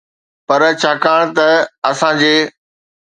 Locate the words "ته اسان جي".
1.37-2.35